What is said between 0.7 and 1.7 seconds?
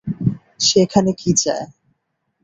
এখানে কি চায়?